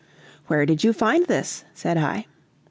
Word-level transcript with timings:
"Where 0.47 0.65
did 0.65 0.83
you 0.83 0.93
find 0.93 1.27
this?" 1.27 1.63
said 1.75 1.95
I. 1.95 2.25